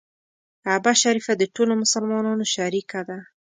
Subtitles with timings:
[0.63, 3.17] کعبه شریفه د ټولو مسلمانانو شریکه ده.